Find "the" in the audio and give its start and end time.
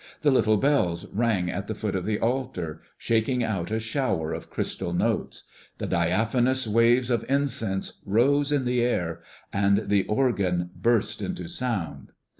0.23-0.31, 1.67-1.75, 2.07-2.17, 5.77-5.85, 8.65-8.81, 9.89-10.07